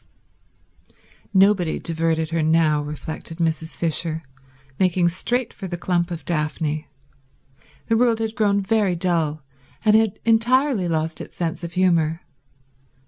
Nobody 1.31 1.77
diverted 1.77 2.31
her 2.31 2.41
now, 2.41 2.81
reflected 2.81 3.37
Mrs. 3.37 3.75
Fisher, 3.77 4.23
making 4.79 5.09
straight 5.09 5.53
for 5.53 5.67
the 5.67 5.77
clump 5.77 6.09
of 6.09 6.25
daphne; 6.25 6.87
the 7.85 7.95
world 7.95 8.17
had 8.17 8.33
grown 8.33 8.61
very 8.61 8.95
dull, 8.95 9.43
and 9.85 9.95
had 9.95 10.17
entirely 10.25 10.87
lost 10.87 11.21
its 11.21 11.37
sense 11.37 11.63
of 11.63 11.73
humour. 11.73 12.21